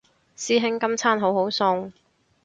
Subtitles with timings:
[0.35, 1.91] 師兄今餐好好餸